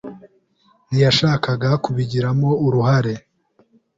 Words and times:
ntiyashakaga 0.89 1.69
kubigiramo 1.83 2.49
uruhare. 2.65 3.13